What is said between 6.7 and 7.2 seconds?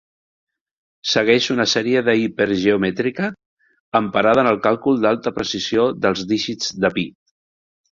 de pi.